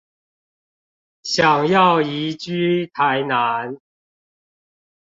[1.21, 3.77] 想要移居台南